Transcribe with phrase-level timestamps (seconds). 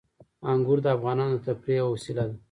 [0.51, 2.35] انګور د افغانانو د تفریح یوه وسیله ده.